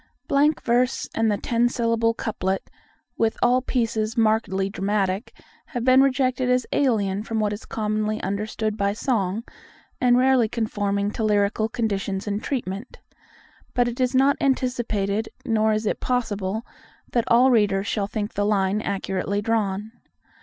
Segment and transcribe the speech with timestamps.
[0.27, 2.71] Blank verse and the ten syllable couplet,
[3.19, 5.31] with all pieces markedly dramatic,
[5.67, 9.43] have been rejected as alien from what is commonly understood by song,
[10.01, 12.97] and rarely conforming to lyrical conditions in treatment.
[13.75, 16.65] But it is not anticipated, nor is it possible,
[17.11, 19.91] that all readers shall think the line accurately drawn.